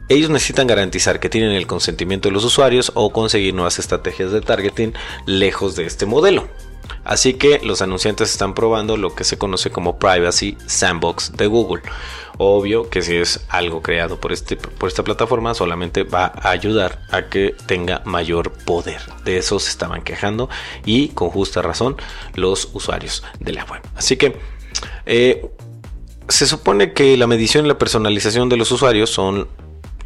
[0.08, 4.40] Ellos necesitan garantizar que tienen el consentimiento de los usuarios o conseguir nuevas estrategias de
[4.40, 4.94] targeting
[5.26, 6.48] lejos de este modelo.
[7.04, 11.82] Así que los anunciantes están probando lo que se conoce como Privacy Sandbox de Google.
[12.38, 17.00] Obvio que si es algo creado por, este, por esta plataforma solamente va a ayudar
[17.10, 19.00] a que tenga mayor poder.
[19.24, 20.48] De eso se estaban quejando
[20.84, 21.96] y con justa razón
[22.34, 23.82] los usuarios de la web.
[23.96, 24.36] Así que
[25.06, 25.50] eh,
[26.28, 29.48] se supone que la medición y la personalización de los usuarios son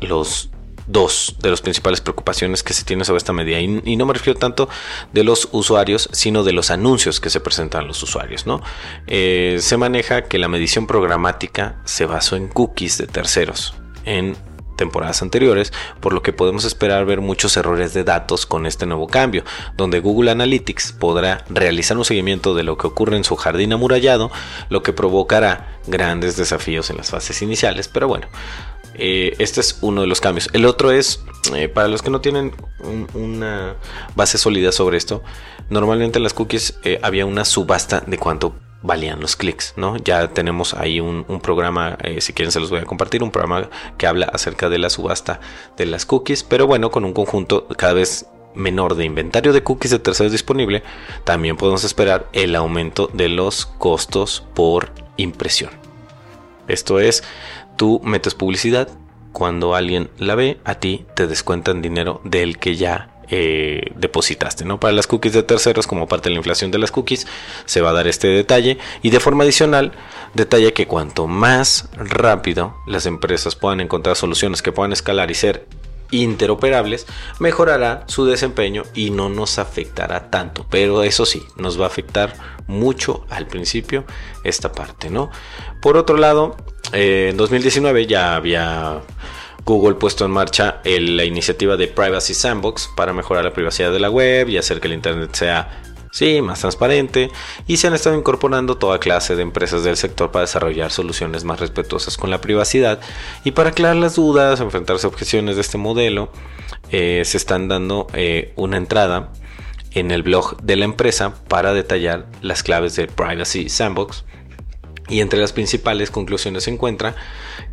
[0.02, 0.50] los
[0.86, 3.60] dos de las principales preocupaciones que se tiene sobre esta medida.
[3.60, 4.68] Y, no me refiero tanto
[5.12, 8.46] de los usuarios, sino de los anuncios que se presentan a los usuarios.
[8.46, 8.60] ¿no?
[9.06, 13.74] Eh, se maneja que la medición programática se basó en cookies de terceros.
[14.04, 14.36] En
[14.76, 19.06] temporadas anteriores, por lo que podemos esperar ver muchos errores de datos con este nuevo
[19.06, 19.44] cambio,
[19.76, 24.32] donde Google Analytics podrá realizar un seguimiento de lo que ocurre en su jardín amurallado,
[24.70, 28.26] lo que provocará grandes desafíos en las fases iniciales, pero bueno,
[28.94, 30.48] eh, este es uno de los cambios.
[30.52, 31.24] El otro es,
[31.54, 33.76] eh, para los que no tienen un, una
[34.14, 35.22] base sólida sobre esto,
[35.70, 39.96] normalmente en las cookies eh, había una subasta de cuánto valían los clics, ¿no?
[39.96, 44.08] Ya tenemos ahí un, programa, si quieren se los voy a compartir, un programa que
[44.08, 45.38] habla acerca de la subasta
[45.76, 48.26] de las cookies, pero bueno, con un conjunto cada vez
[48.56, 50.82] menor de inventario de cookies de terceros disponible,
[51.22, 55.70] también podemos esperar el aumento de los costos por impresión.
[56.68, 57.22] Esto es,
[57.76, 58.88] tú metes publicidad,
[59.32, 64.78] cuando alguien la ve, a ti te descuentan dinero del que ya eh, depositaste, ¿no?
[64.78, 67.26] Para las cookies de terceros, como parte de la inflación de las cookies,
[67.64, 69.92] se va a dar este detalle y de forma adicional,
[70.34, 75.66] detalle que cuanto más rápido las empresas puedan encontrar soluciones que puedan escalar y ser
[76.12, 77.06] interoperables,
[77.40, 80.64] mejorará su desempeño y no nos afectará tanto.
[80.70, 82.34] Pero eso sí, nos va a afectar
[82.68, 84.04] mucho al principio
[84.44, 85.30] esta parte, ¿no?
[85.80, 86.56] Por otro lado,
[86.92, 89.00] eh, en 2019 ya había
[89.64, 94.10] Google puesto en marcha la iniciativa de Privacy Sandbox para mejorar la privacidad de la
[94.10, 97.30] web y hacer que el Internet sea sí, más transparente.
[97.66, 101.58] Y se han estado incorporando toda clase de empresas del sector para desarrollar soluciones más
[101.58, 103.00] respetuosas con la privacidad.
[103.42, 106.30] Y para aclarar las dudas, enfrentarse a objeciones de este modelo,
[106.90, 109.32] eh, se están dando eh, una entrada
[109.94, 114.24] en el blog de la empresa para detallar las claves de Privacy Sandbox.
[115.08, 117.16] Y entre las principales conclusiones se encuentra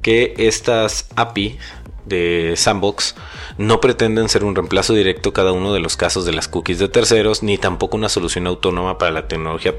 [0.01, 1.59] que estas API
[2.05, 3.15] de Sandbox
[3.59, 6.87] no pretenden ser un reemplazo directo cada uno de los casos de las cookies de
[6.87, 9.75] terceros, ni tampoco una solución autónoma para la tecnología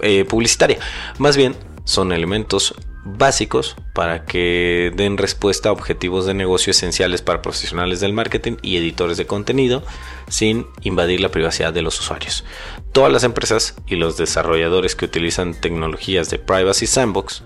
[0.00, 0.78] eh, publicitaria.
[1.18, 1.54] Más bien,
[1.84, 8.14] son elementos básicos para que den respuesta a objetivos de negocio esenciales para profesionales del
[8.14, 9.82] marketing y editores de contenido
[10.28, 12.44] sin invadir la privacidad de los usuarios.
[12.92, 17.42] Todas las empresas y los desarrolladores que utilizan tecnologías de Privacy Sandbox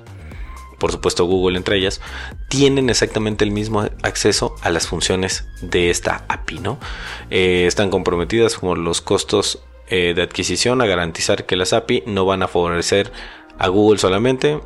[0.79, 2.01] por supuesto Google entre ellas,
[2.49, 6.79] tienen exactamente el mismo acceso a las funciones de esta API, ¿no?
[7.31, 12.25] Eh, están comprometidas con los costos eh, de adquisición a garantizar que las API no
[12.25, 13.13] van a favorecer
[13.59, 14.61] a Google solamente,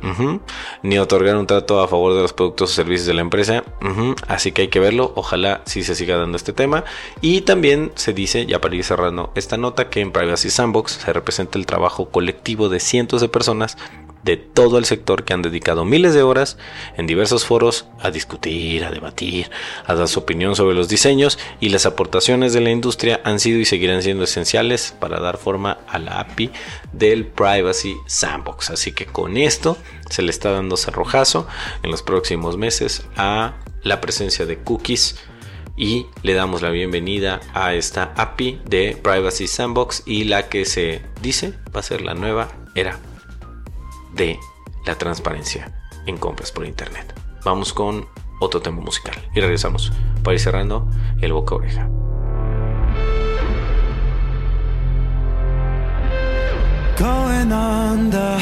[0.81, 3.63] ni otorgar un trato a favor de los productos o servicios de la empresa.
[4.27, 5.13] Así que hay que verlo.
[5.15, 6.83] Ojalá si se siga dando este tema.
[7.21, 11.13] Y también se dice, ya para ir cerrando esta nota, que en Privacy Sandbox se
[11.13, 13.77] representa el trabajo colectivo de cientos de personas
[14.23, 16.57] de todo el sector que han dedicado miles de horas
[16.97, 19.49] en diversos foros a discutir, a debatir,
[19.85, 23.59] a dar su opinión sobre los diseños y las aportaciones de la industria han sido
[23.59, 26.51] y seguirán siendo esenciales para dar forma a la API
[26.91, 28.69] del Privacy Sandbox.
[28.71, 29.77] Así que con esto
[30.09, 31.47] se le está dando cerrojazo
[31.83, 35.17] en los próximos meses a la presencia de cookies
[35.77, 41.01] y le damos la bienvenida a esta API de Privacy Sandbox y la que se
[41.21, 42.99] dice va a ser la nueva era
[44.19, 44.39] de
[44.85, 45.71] la transparencia
[46.05, 47.13] en compras por internet.
[47.43, 48.05] Vamos con
[48.39, 49.91] otro tema musical y regresamos
[50.23, 50.87] para ir cerrando
[51.21, 51.89] el boca oreja.
[56.99, 58.37] going under.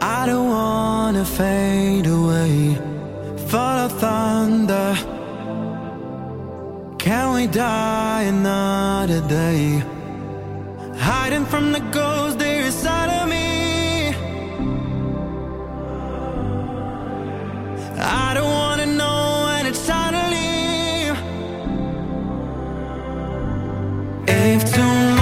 [0.00, 2.78] I wanna fade away.
[4.00, 4.94] Thunder.
[6.98, 9.82] Can we die another day?
[11.00, 14.14] Hiding from the ghost there inside of me.
[18.00, 21.16] I don't wanna know when it's time to leave.
[24.28, 25.17] If tomorrow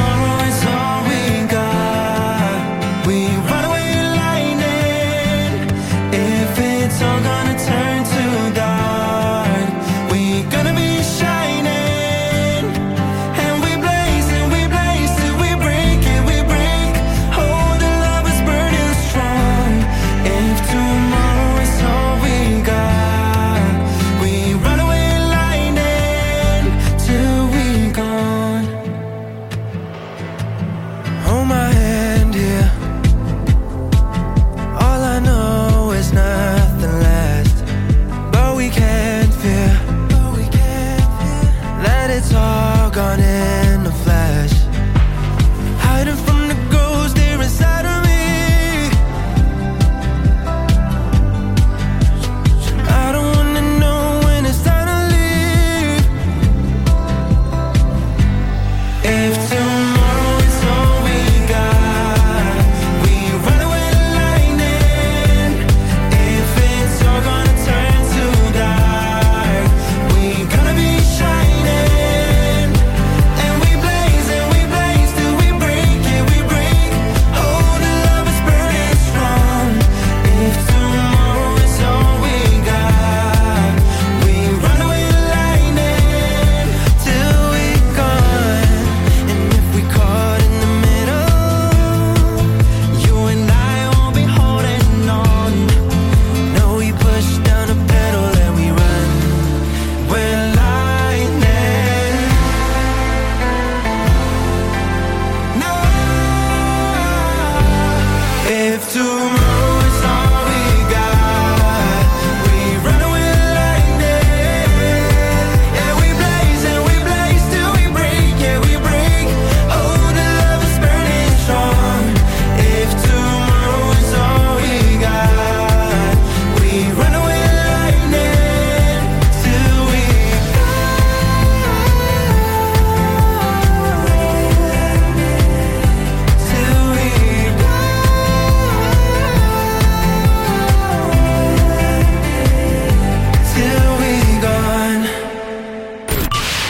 [108.97, 109.36] to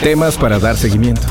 [0.06, 1.22] Temas para dar seguimiento.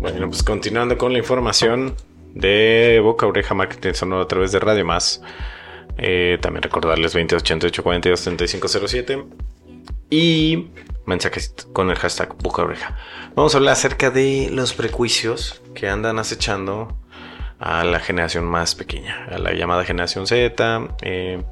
[0.00, 1.96] Bueno, pues continuando con la información
[2.34, 5.22] de Boca Oreja Marketing Sonoro a través de Radio Más.
[5.98, 9.24] Eh, también recordarles 2088 42 3507
[10.08, 10.68] y
[11.04, 12.96] mensajes con el hashtag Boca Oreja.
[13.34, 16.99] Vamos a hablar acerca de los prejuicios que andan acechando
[17.60, 20.88] a la generación más pequeña, a la llamada generación Z.
[21.02, 21.42] Eh,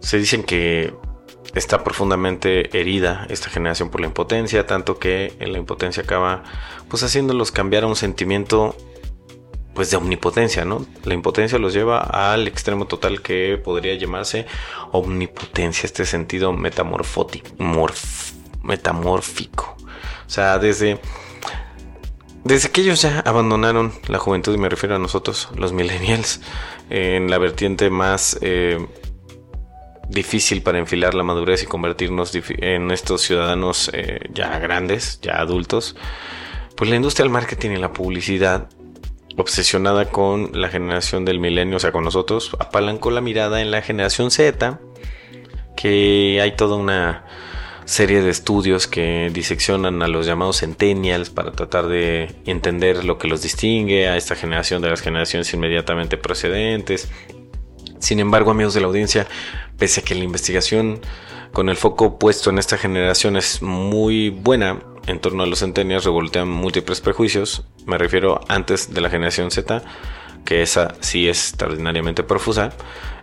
[0.00, 0.94] se dicen que
[1.54, 6.42] está profundamente herida esta generación por la impotencia, tanto que la impotencia acaba
[6.88, 8.76] pues haciéndolos cambiar a un sentimiento
[9.72, 10.86] pues de omnipotencia, ¿no?
[11.04, 14.46] La impotencia los lleva al extremo total que podría llamarse
[14.92, 19.76] omnipotencia, este sentido morf- metamórfico.
[20.26, 21.00] O sea, desde
[22.44, 26.40] desde que ellos ya abandonaron la juventud, y me refiero a nosotros, los millennials,
[26.90, 28.86] en la vertiente más eh,
[30.08, 35.96] difícil para enfilar la madurez y convertirnos en estos ciudadanos eh, ya grandes, ya adultos,
[36.76, 38.68] pues la industria del marketing y la publicidad,
[39.36, 43.82] obsesionada con la generación del milenio, o sea, con nosotros, apalancó la mirada en la
[43.82, 44.80] generación Z,
[45.76, 47.24] que hay toda una
[47.84, 53.28] serie de estudios que diseccionan a los llamados centennials para tratar de entender lo que
[53.28, 57.08] los distingue a esta generación de las generaciones inmediatamente precedentes.
[57.98, 59.26] Sin embargo, amigos de la audiencia,
[59.78, 61.00] pese a que la investigación
[61.52, 66.04] con el foco puesto en esta generación es muy buena en torno a los centennials,
[66.04, 67.64] revoltean múltiples prejuicios.
[67.86, 69.82] Me refiero antes de la generación Z,
[70.44, 72.72] que esa sí es extraordinariamente profusa.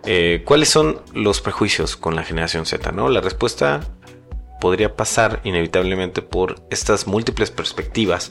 [0.04, 2.92] Eh, ¿Cuáles son los prejuicios con la generación Z?
[2.92, 3.08] ¿no?
[3.08, 3.80] La respuesta
[4.62, 8.30] podría pasar inevitablemente por estas múltiples perspectivas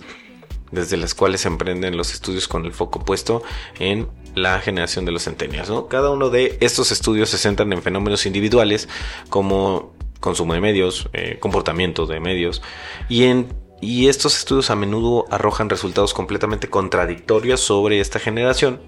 [0.72, 3.44] desde las cuales se emprenden los estudios con el foco puesto
[3.80, 5.70] en la generación de los centenias.
[5.70, 5.90] ¿no?
[5.90, 8.88] Cada uno de estos estudios se centran en fenómenos individuales
[9.28, 12.62] como consumo de medios, eh, comportamiento de medios,
[13.10, 18.80] y, en, y estos estudios a menudo arrojan resultados completamente contradictorios sobre esta generación.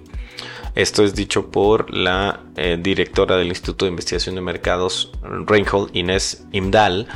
[0.74, 6.44] Esto es dicho por la eh, directora del Instituto de Investigación de Mercados, Reinhold Inés
[6.52, 7.06] Imdal,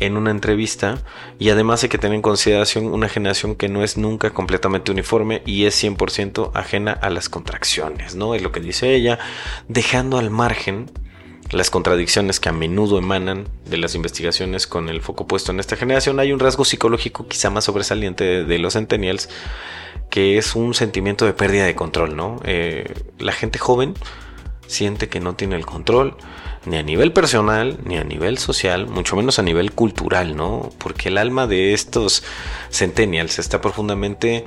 [0.00, 0.98] en una entrevista
[1.38, 5.42] y además hay que tener en consideración una generación que no es nunca completamente uniforme
[5.46, 8.34] y es 100% ajena a las contracciones, ¿no?
[8.34, 9.18] Es lo que dice ella,
[9.68, 10.90] dejando al margen
[11.50, 15.76] las contradicciones que a menudo emanan de las investigaciones con el foco puesto en esta
[15.76, 19.28] generación, hay un rasgo psicológico quizá más sobresaliente de, los centennials,
[20.10, 22.40] que es un sentimiento de pérdida de control, ¿no?
[22.44, 23.94] Eh, la gente joven
[24.66, 26.16] siente que no tiene el control,
[26.64, 30.70] ni a nivel personal, ni a nivel social, mucho menos a nivel cultural, ¿no?
[30.78, 32.24] Porque el alma de estos
[32.70, 34.44] centennials está profundamente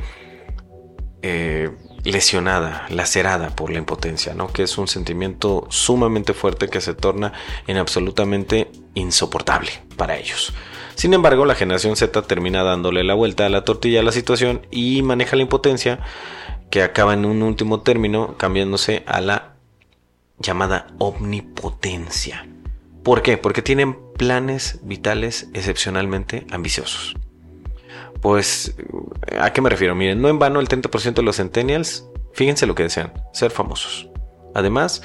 [1.22, 1.70] eh,
[2.04, 4.52] lesionada, lacerada por la impotencia, ¿no?
[4.52, 7.34] Que es un sentimiento sumamente fuerte que se torna
[7.68, 10.54] en absolutamente insoportable para ellos.
[10.96, 14.66] Sin embargo, la generación Z termina dándole la vuelta a la tortilla a la situación
[14.72, 16.00] y maneja la impotencia
[16.70, 19.54] que acaba en un último término cambiándose a la
[20.38, 22.48] llamada omnipotencia.
[23.04, 23.38] ¿Por qué?
[23.38, 27.16] Porque tienen planes vitales excepcionalmente ambiciosos.
[28.22, 28.76] Pues,
[29.40, 29.96] ¿a qué me refiero?
[29.96, 34.10] Miren, no en vano el 30% de los centennials, fíjense lo que desean, ser famosos.
[34.54, 35.02] Además,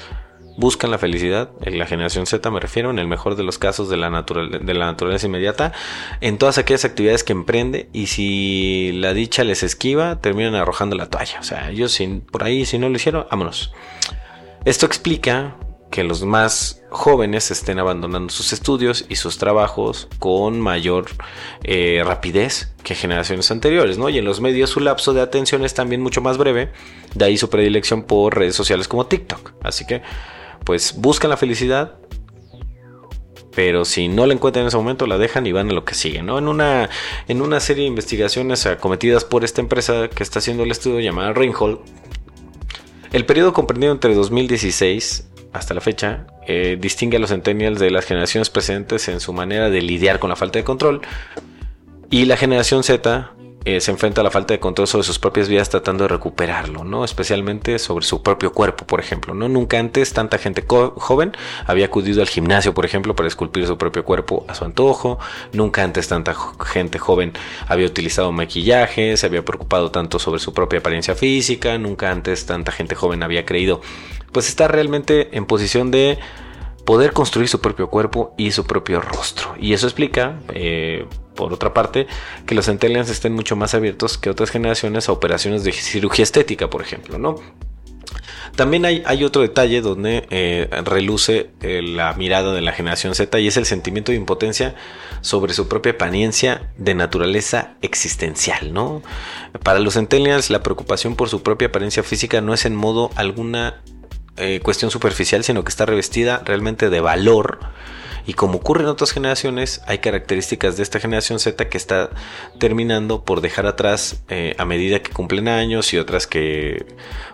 [0.57, 3.89] buscan la felicidad, en la generación Z me refiero, en el mejor de los casos
[3.89, 5.73] de la, naturaleza inmediata,
[6.21, 11.07] en todas aquellas actividades que emprende y si la dicha les esquiva, terminan arrojando la
[11.09, 11.39] toalla.
[11.39, 13.73] O sea, ellos sin, por ahí, si no lo hicieron, vámonos.
[14.65, 15.55] Esto explica
[15.91, 21.05] que los más jóvenes estén abandonando sus estudios y sus trabajos con mayor
[21.63, 24.09] eh, rapidez que generaciones anteriores, ¿no?
[24.09, 26.71] Y en los medios su lapso de atención es también mucho más breve,
[27.13, 29.53] de ahí su predilección por redes sociales como TikTok.
[29.63, 30.01] Así que,
[30.63, 31.95] pues buscan la felicidad,
[33.55, 35.95] pero si no la encuentran en ese momento la dejan y van a lo que
[35.95, 36.37] sigue, ¿no?
[36.37, 36.89] En una,
[37.27, 41.33] en una serie de investigaciones acometidas por esta empresa que está haciendo el estudio llamada
[41.33, 41.79] Reinhold,
[43.13, 48.05] el periodo comprendido entre 2016 hasta la fecha eh, distingue a los centennials de las
[48.05, 51.01] generaciones precedentes en su manera de lidiar con la falta de control
[52.09, 53.31] y la generación Z
[53.67, 56.83] eh, se enfrenta a la falta de control sobre sus propias vidas tratando de recuperarlo,
[56.83, 57.03] ¿no?
[57.03, 59.49] Especialmente sobre su propio cuerpo, por ejemplo, ¿no?
[59.49, 61.31] Nunca antes tanta gente joven
[61.65, 65.17] había acudido al gimnasio, por ejemplo, para esculpir su propio cuerpo a su antojo.
[65.51, 67.33] Nunca antes tanta gente joven
[67.67, 71.79] había utilizado maquillaje, se había preocupado tanto sobre su propia apariencia física.
[71.79, 73.81] Nunca antes tanta gente joven había creído,
[74.35, 76.19] pues, estar realmente en posición de
[76.83, 79.55] poder construir su propio cuerpo y su propio rostro.
[79.57, 81.05] Y eso explica, eh,
[81.35, 82.05] por otra parte,
[82.45, 86.69] que los centennials estén mucho más abiertos que otras generaciones a operaciones de cirugía estética,
[86.69, 87.35] por ejemplo, ¿no?
[88.55, 93.39] También hay, hay otro detalle donde eh, reluce eh, la mirada de la generación Z
[93.39, 94.75] y es el sentimiento de impotencia
[95.21, 99.01] sobre su propia apariencia de naturaleza existencial, ¿no?
[99.63, 103.81] Para los centennials la preocupación por su propia apariencia física no es en modo alguna
[104.37, 107.59] eh, cuestión superficial, sino que está revestida realmente de valor.
[108.27, 112.09] Y como ocurre en otras generaciones, hay características de esta generación Z que está
[112.59, 116.85] terminando por dejar atrás eh, a medida que cumplen años y otras que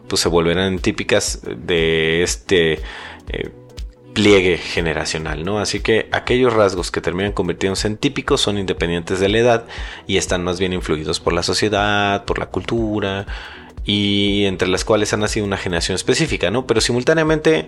[0.08, 2.74] pues se volverán típicas de este
[3.30, 3.52] eh,
[4.14, 5.60] pliegue generacional, ¿no?
[5.60, 9.66] Así que aquellos rasgos que terminan convirtiéndose en típicos son independientes de la edad
[10.08, 13.26] y están más bien influidos por la sociedad, por la cultura
[13.86, 16.68] y entre las cuales ha nacido una generación específica, ¿no?
[16.68, 17.68] Pero simultáneamente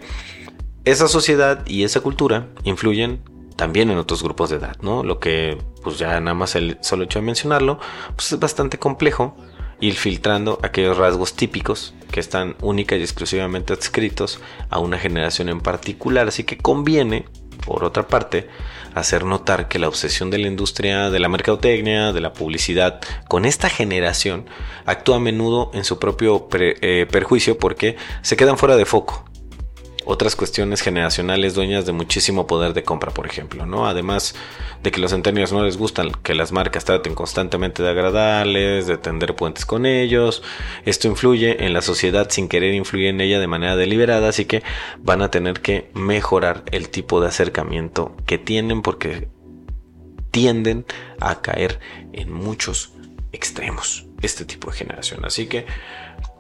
[0.86, 3.22] esa sociedad y esa cultura influyen
[3.56, 5.04] también en otros grupos de edad, ¿no?
[5.04, 7.80] Lo que, pues ya nada más el solo hecho de mencionarlo,
[8.16, 9.36] pues es bastante complejo
[9.80, 14.40] ir filtrando aquellos rasgos típicos que están única y exclusivamente adscritos
[14.70, 16.28] a una generación en particular.
[16.28, 17.26] Así que conviene,
[17.66, 18.48] por otra parte,
[18.94, 23.46] hacer notar que la obsesión de la industria de la mercadotecnia, de la publicidad, con
[23.46, 24.46] esta generación,
[24.86, 29.26] actúa a menudo en su propio eh, perjuicio porque se quedan fuera de foco
[30.06, 33.88] otras cuestiones generacionales dueñas de muchísimo poder de compra, por ejemplo, ¿no?
[33.88, 34.36] Además
[34.82, 38.98] de que los centenarios no les gustan que las marcas traten constantemente de agradarles, de
[38.98, 40.44] tender puentes con ellos.
[40.86, 44.64] Esto influye en la sociedad sin querer influir en ella de manera deliberada, así que
[45.00, 49.28] van a tener que mejorar el tipo de acercamiento que tienen porque
[50.32, 50.86] tienden
[51.20, 51.80] a caer
[52.12, 52.94] en muchos
[53.32, 55.26] extremos este tipo de generación.
[55.26, 55.66] Así que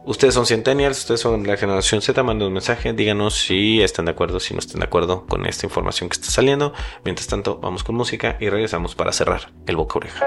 [0.06, 4.12] Ustedes son centennials, ustedes son la generación Z, manden un mensaje, díganos si están de
[4.12, 6.74] acuerdo, si no están de acuerdo con esta información que está saliendo.
[7.06, 10.26] Mientras tanto, vamos con música y regresamos para cerrar el boca oreja.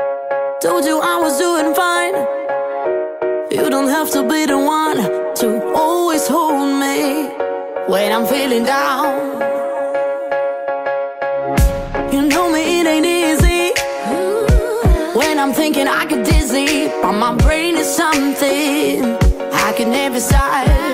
[15.46, 19.25] I'm thinking I could dizzy, but my brain is something.
[19.76, 20.85] Can never stop.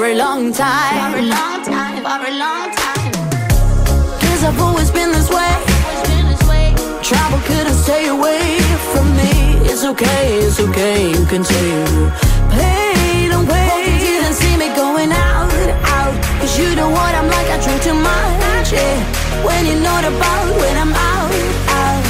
[0.00, 1.12] For a long time.
[1.12, 3.12] For a long time, for a long time.
[4.22, 5.52] Cause I've always been this way.
[7.02, 8.60] Trouble couldn't stay away
[8.92, 9.60] from me.
[9.68, 11.84] It's okay, it's okay, you can take
[12.56, 13.68] pain away.
[13.72, 15.52] Hope you didn't see me going out,
[15.96, 16.14] out.
[16.40, 18.96] Cause you know what I'm like, I drink too much, yeah.
[19.44, 21.32] When you're not about, when I'm out,
[21.76, 22.02] out.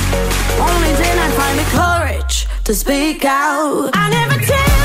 [0.68, 3.90] Only then I find the courage to speak out.
[3.94, 4.79] I never tell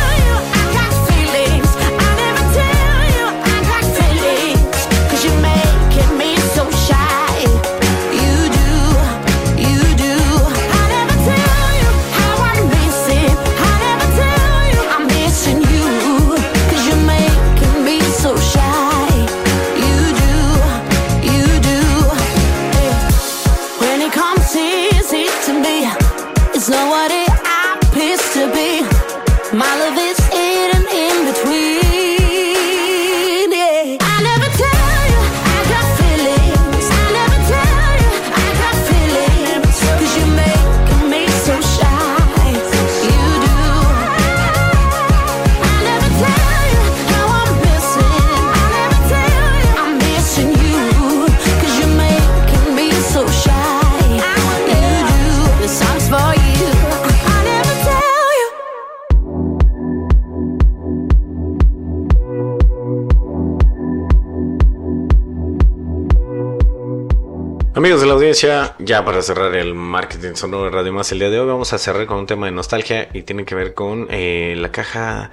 [68.41, 71.77] ya para cerrar el marketing sonoro de Radio Más el día de hoy, vamos a
[71.77, 75.31] cerrar con un tema de nostalgia y tiene que ver con eh, la caja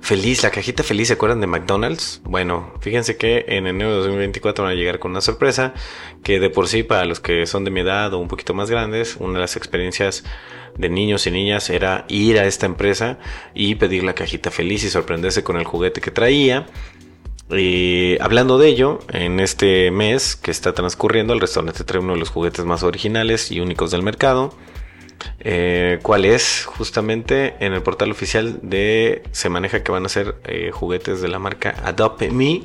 [0.00, 2.20] feliz, la cajita feliz, ¿se acuerdan de McDonald's?
[2.24, 5.74] Bueno, fíjense que en enero de 2024 van a llegar con una sorpresa
[6.24, 8.68] que de por sí para los que son de mi edad o un poquito más
[8.68, 10.24] grandes, una de las experiencias
[10.76, 13.18] de niños y niñas era ir a esta empresa
[13.54, 16.66] y pedir la cajita feliz y sorprenderse con el juguete que traía.
[17.52, 22.18] Y hablando de ello, en este mes que está transcurriendo, el restaurante trae uno de
[22.18, 24.54] los juguetes más originales y únicos del mercado.
[25.40, 26.64] Eh, ¿Cuál es?
[26.66, 31.28] Justamente en el portal oficial de se maneja que van a ser eh, juguetes de
[31.28, 32.62] la marca Adopt Me.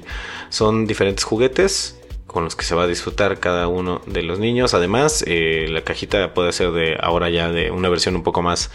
[0.49, 1.99] Son diferentes juguetes
[2.35, 4.73] con los que se va a disfrutar cada uno de los niños.
[4.73, 8.71] Además, eh, la cajita puede ser de ahora ya de una versión un poco más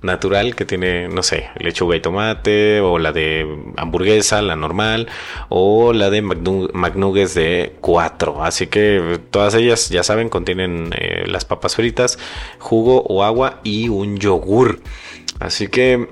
[0.00, 3.46] natural que tiene, no sé, lechuga y tomate, o la de
[3.76, 5.08] hamburguesa, la normal,
[5.48, 8.44] o la de McNu- McNuggets de 4.
[8.44, 12.16] Así que todas ellas, ya saben, contienen eh, las papas fritas,
[12.60, 14.80] jugo o agua y un yogur.
[15.40, 16.08] Así que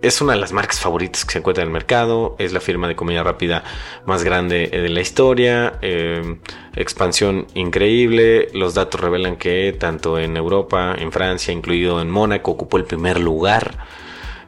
[0.00, 2.36] es una de las marcas favoritas que se encuentra en el mercado.
[2.38, 3.64] Es la firma de comida rápida
[4.06, 5.78] más grande de la historia.
[5.82, 6.38] eh,
[6.76, 8.48] expansión increíble.
[8.54, 13.18] Los datos revelan que tanto en Europa, en Francia, incluido en Mónaco, ocupó el primer
[13.20, 13.86] lugar.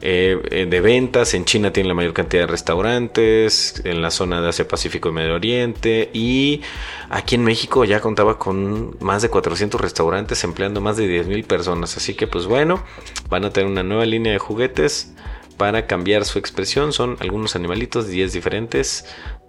[0.02, 4.40] eh, eh, de ventas en China tiene la mayor cantidad de restaurantes en la zona
[4.40, 6.62] de Asia Pacífico y Medio Oriente y
[7.10, 11.44] aquí en México ya contaba con más de 400 restaurantes empleando más de 10 mil
[11.44, 12.82] personas así que pues bueno
[13.28, 15.12] van a tener una nueva línea de juguetes
[15.60, 16.94] para cambiar su expresión.
[16.94, 19.04] Son algunos animalitos, 10 diferentes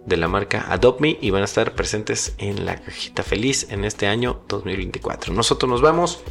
[0.05, 3.86] de la marca Adopt Me y van a estar presentes en la cajita feliz en
[3.86, 5.34] este año 2024.
[5.34, 6.22] Nosotros nos vamos.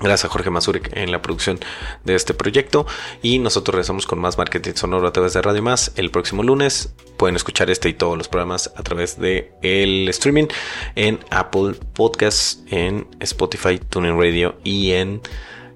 [0.00, 1.58] Gracias a Jorge Mazurek en la producción
[2.04, 2.84] de este proyecto.
[3.22, 6.94] Y nosotros regresamos con más marketing sonoro a través de Radio Más el próximo lunes.
[7.16, 10.48] Pueden escuchar este y todos los programas a través de el streaming
[10.94, 15.22] en Apple Podcasts, en Spotify, TuneIn Radio y en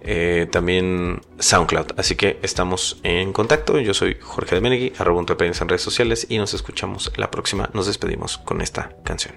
[0.02, 1.92] eh, también SoundCloud.
[1.96, 3.78] Así que estamos en contacto.
[3.78, 7.70] Yo soy Jorge de Menegui, arroba un en redes sociales y nos escuchamos la próxima.
[7.72, 9.34] Nos despedimos con esta canción.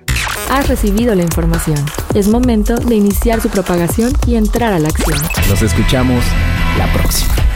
[0.49, 1.77] Has recibido la información.
[2.13, 5.19] Es momento de iniciar su propagación y entrar a la acción.
[5.49, 6.23] Nos escuchamos
[6.77, 7.52] la próxima.